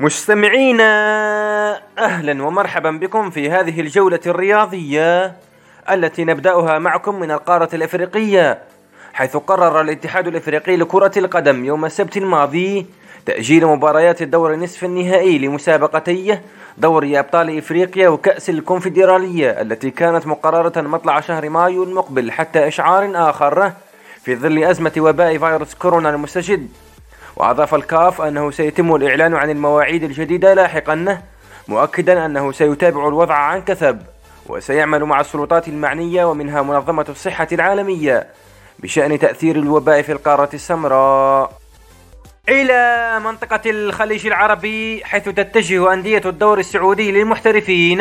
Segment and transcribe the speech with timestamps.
[0.00, 0.84] مستمعينا
[1.98, 5.36] أهلا ومرحبا بكم في هذه الجولة الرياضية
[5.90, 8.58] التي نبدأها معكم من القارة الإفريقية
[9.12, 12.86] حيث قرر الاتحاد الإفريقي لكرة القدم يوم السبت الماضي
[13.26, 16.38] تأجيل مباريات الدور النصف النهائي لمسابقتي
[16.78, 23.72] دوري أبطال إفريقيا وكأس الكونفدرالية التي كانت مقررة مطلع شهر مايو المقبل حتى إشعار آخر
[24.22, 26.68] في ظل أزمة وباء فيروس كورونا المستجد.
[27.38, 31.22] وأضاف الكاف أنه سيتم الإعلان عن المواعيد الجديدة لاحقا
[31.68, 33.98] مؤكدا أنه سيتابع الوضع عن كثب
[34.46, 38.26] وسيعمل مع السلطات المعنية ومنها منظمة الصحة العالمية
[38.78, 41.52] بشأن تأثير الوباء في القارة السمراء.
[42.48, 48.00] إلى منطقة الخليج العربي حيث تتجه أندية الدور السعودي للمحترفين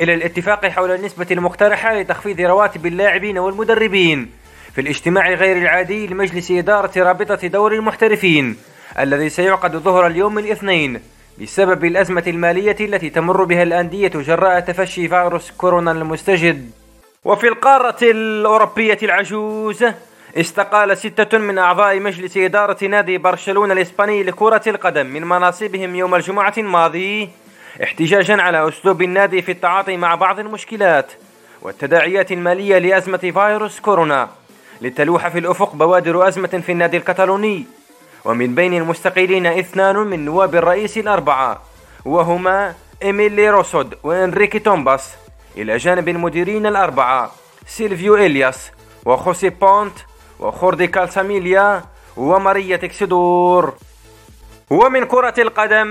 [0.00, 4.30] إلى الاتفاق حول النسبة المقترحة لتخفيض رواتب اللاعبين والمدربين
[4.74, 8.56] في الاجتماع غير العادي لمجلس إدارة رابطة دور المحترفين.
[8.98, 11.00] الذي سيعقد ظهر اليوم الاثنين
[11.42, 16.70] بسبب الأزمة المالية التي تمر بها الأندية جراء تفشي فيروس كورونا المستجد.
[17.24, 19.84] وفي القارة الأوروبية العجوز
[20.36, 26.54] استقال ستة من أعضاء مجلس إدارة نادي برشلونة الإسباني لكرة القدم من مناصبهم يوم الجمعة
[26.58, 27.28] الماضي
[27.82, 31.12] احتجاجا على أسلوب النادي في التعاطي مع بعض المشكلات
[31.62, 34.28] والتداعيات المالية لأزمة فيروس كورونا.
[34.80, 37.64] لتلوح في الأفق بوادر أزمة في النادي الكتالوني.
[38.24, 41.62] ومن بين المستقيلين اثنان من نواب الرئيس الأربعة
[42.04, 45.14] وهما إيميلي روسود وإنريكي تومباس.
[45.56, 47.32] إلى جانب المديرين الأربعة
[47.66, 48.70] سيلفيو إلياس
[49.04, 49.92] وخوسي بونت
[50.40, 51.84] وخوردي كالساميليا
[52.16, 53.74] وماريا تكسدور
[54.70, 55.88] ومن كرة القدم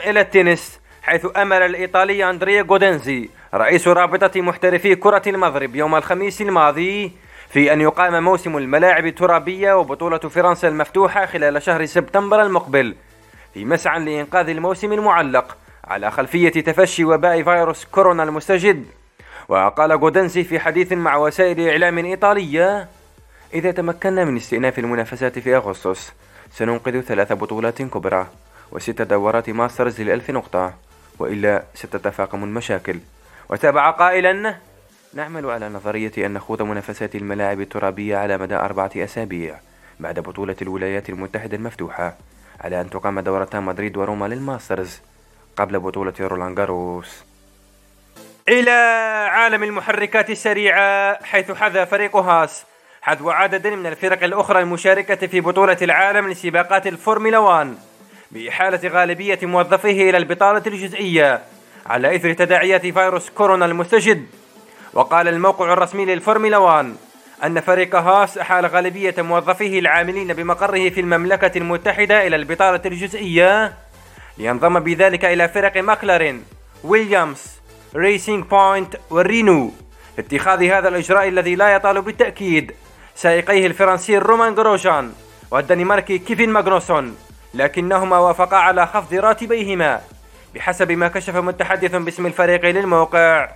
[0.00, 7.12] إلى التنس حيث أمل الإيطالي أندريا جودنزي رئيس رابطة محترفي كرة المضرب يوم الخميس الماضي
[7.50, 12.94] في أن يقام موسم الملاعب الترابية وبطولة فرنسا المفتوحة خلال شهر سبتمبر المقبل
[13.54, 18.84] في مسعى لإنقاذ الموسم المعلق على خلفية تفشي وباء فيروس كورونا المستجد.
[19.48, 22.88] وقال جودنسي في حديث مع وسائل إعلام إيطالية
[23.54, 26.12] إذا تمكنا من استئناف المنافسات في أغسطس
[26.52, 28.26] سننقذ ثلاث بطولات كبرى
[28.72, 30.74] وست دورات ماسترز للألف نقطة
[31.18, 32.98] وإلا ستتفاقم المشاكل.
[33.48, 34.54] وتابع قائلا
[35.14, 39.56] نعمل على نظرية أن نخوض منافسات الملاعب الترابية على مدى أربعة أسابيع
[40.00, 42.16] بعد بطولة الولايات المتحدة المفتوحة
[42.60, 45.00] على أن تقام دورتا مدريد وروما للماسترز
[45.56, 47.24] قبل بطولة رولان جاروس.
[48.48, 48.70] إلى
[49.30, 52.64] عالم المحركات السريعة حيث حذا فريق هاس
[53.02, 57.74] حذو عدد من الفرق الأخرى المشاركة في بطولة العالم لسباقات الفورمولا 1
[58.30, 61.42] بإحالة غالبية موظفيه إلى البطالة الجزئية
[61.86, 64.26] على إثر تداعيات فيروس كورونا المستجد.
[64.98, 66.96] وقال الموقع الرسمي للفورمولا 1
[67.44, 73.74] أن فريق هاس أحال غالبية موظفيه العاملين بمقره في المملكة المتحدة إلى البطالة الجزئية
[74.38, 76.44] لينضم بذلك إلى فرق ماكلارين
[76.84, 77.42] ويليامز
[77.96, 79.72] ريسينج بوينت والرينو.
[80.18, 82.72] اتخاذ هذا الإجراء الذي لا يطال بالتأكيد
[83.14, 85.12] سائقيه الفرنسي رومان جروجان
[85.50, 87.16] والدنماركي كيفين ماغنوسون
[87.54, 90.00] لكنهما وافقا على خفض راتبيهما
[90.54, 93.48] بحسب ما كشف متحدث باسم الفريق للموقع.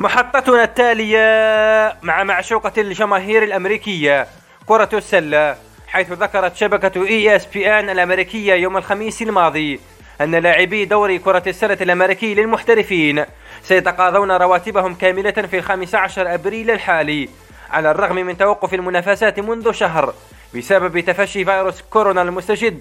[0.00, 4.26] محطتنا التالية مع معشوقة الجماهير الأمريكية
[4.66, 5.56] كرة السلة
[5.88, 9.80] حيث ذكرت شبكة إي إس بي إن الأمريكية يوم الخميس الماضي
[10.20, 13.24] أن لاعبي دوري كرة السلة الأمريكي للمحترفين
[13.62, 17.28] سيتقاضون رواتبهم كاملة في الخامس عشر أبريل الحالي
[17.70, 20.14] على الرغم من توقف المنافسات منذ شهر
[20.54, 22.80] بسبب تفشي فيروس كورونا المستجد.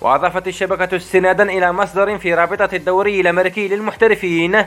[0.00, 4.64] وأضافت الشبكة استنادا إلى مصدر في رابطة الدوري الأمريكي للمحترفين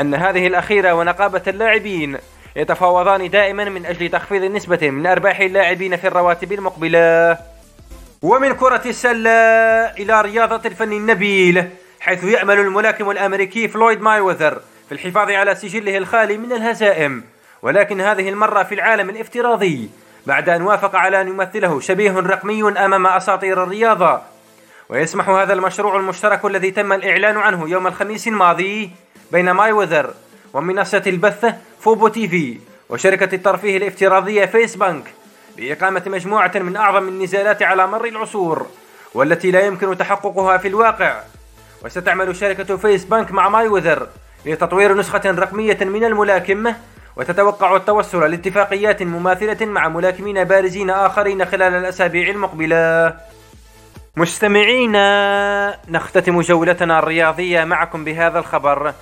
[0.00, 2.18] أن هذه الأخيرة ونقابة اللاعبين
[2.56, 7.38] يتفاوضان دائما من أجل تخفيض نسبة من أرباح اللاعبين في الرواتب المقبلة.
[8.22, 9.30] ومن كرة السلة
[9.98, 11.68] إلى رياضة الفن النبيل
[12.00, 17.24] حيث يأمل الملاكم الأمريكي فلويد مايوذر في الحفاظ على سجله الخالي من الهزائم.
[17.62, 19.90] ولكن هذه المرة في العالم الافتراضي
[20.26, 24.20] بعد أن وافق على أن يمثله شبيه رقمي أمام أساطير الرياضة.
[24.88, 28.90] ويسمح هذا المشروع المشترك الذي تم الإعلان عنه يوم الخميس الماضي
[29.32, 30.14] بين ماي وذر
[30.54, 31.46] ومنصة البث
[31.80, 32.58] فوبو تي في
[32.88, 35.04] وشركة الترفيه الافتراضية فيس بانك
[35.56, 38.66] بإقامة مجموعة من أعظم النزالات على مر العصور
[39.14, 41.20] والتي لا يمكن تحققها في الواقع.
[41.84, 44.06] وستعمل شركة فيس بانك مع ماي وذر
[44.46, 46.72] لتطوير نسخة رقمية من الملاكم
[47.16, 53.14] وتتوقع التوصل لاتفاقيات مماثلة مع ملاكمين بارزين آخرين خلال الأسابيع المقبلة.
[54.16, 58.94] مستمعينا نختتم جولتنا الرياضية معكم بهذا الخبر.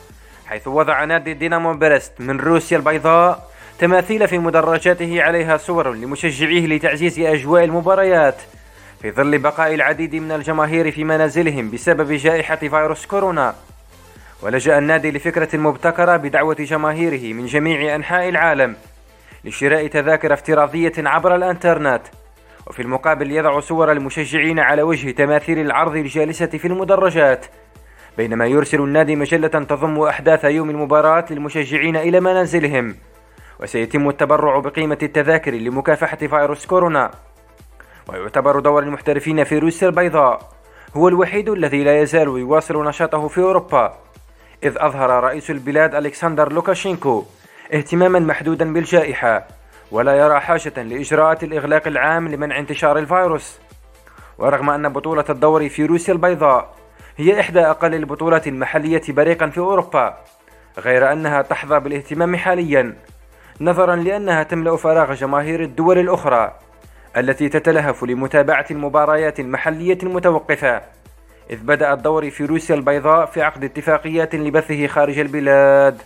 [0.46, 7.18] حيث وضع نادي دينامو برست من روسيا البيضاء تماثيل في مدرجاته عليها صور لمشجعيه لتعزيز
[7.18, 8.36] أجواء المباريات.
[9.02, 13.54] في ظل بقاء العديد من الجماهير في منازلهم بسبب جائحة فيروس كورونا
[14.42, 18.76] ولجأ النادي لفكرة مبتكرة بدعوة جماهيره من جميع أنحاء العالم
[19.44, 22.02] لشراء تذاكر افتراضية عبر الإنترنت.
[22.66, 27.46] وفي المقابل يضع صور المشجعين على وجه تماثيل العرض الجالسة في المدرجات.
[28.16, 32.96] بينما يرسل النادي مجلة تضم أحداث يوم المباراة للمشجعين إلى منازلهم.
[33.60, 37.10] وسيتم التبرع بقيمة التذاكر لمكافحة فيروس كورونا.
[38.08, 40.50] ويعتبر دور المحترفين في روسيا البيضاء
[40.96, 43.94] هو الوحيد الذي لا يزال يواصل نشاطه في أوروبا.
[44.64, 47.24] إذ أظهر رئيس البلاد ألكسندر لوكاشينكو
[47.74, 49.46] اهتماما محدودا بالجائحة
[49.90, 53.58] ولا يرى حاجة لإجراءات الإغلاق العام لمنع انتشار الفيروس.
[54.38, 56.74] ورغم أن بطولة الدوري في روسيا البيضاء
[57.16, 60.16] هي إحدى أقل البطولات المحلية بريقا في أوروبا
[60.78, 62.96] غير أنها تحظى بالاهتمام حاليا
[63.60, 66.58] نظرا لأنها تملأ فراغ جماهير الدول الأخرى
[67.16, 70.82] التي تتلهف لمتابعة المباريات المحلية المتوقفة
[71.50, 76.02] إذ بدأ الدوري في روسيا البيضاء في عقد اتفاقيات لبثه خارج البلاد.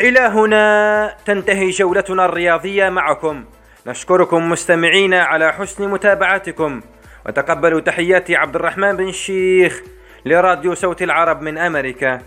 [0.00, 3.44] إلى هنا تنتهي جولتنا الرياضية معكم.
[3.86, 6.80] نشكركم مستمعين على حسن متابعتكم.
[7.26, 9.82] وتقبلوا تحيات عبد الرحمن بن الشيخ
[10.24, 12.20] لراديو صوت العرب من أمريكا.